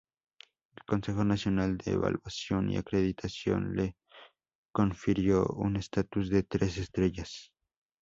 [0.79, 3.95] El Consejo Nacional de Evaluación y Acreditación le
[4.71, 7.53] confirió un estatus de tres estrellas.